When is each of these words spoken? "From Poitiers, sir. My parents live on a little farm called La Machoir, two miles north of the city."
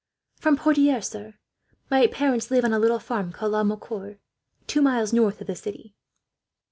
"From 0.39 0.57
Poitiers, 0.57 1.07
sir. 1.07 1.35
My 1.91 2.07
parents 2.07 2.49
live 2.49 2.65
on 2.65 2.73
a 2.73 2.79
little 2.79 2.97
farm 2.97 3.31
called 3.31 3.51
La 3.51 3.61
Machoir, 3.63 4.17
two 4.65 4.81
miles 4.81 5.13
north 5.13 5.39
of 5.41 5.45
the 5.45 5.55
city." 5.55 5.93